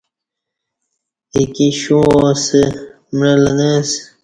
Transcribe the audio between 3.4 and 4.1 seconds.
نہ اسہ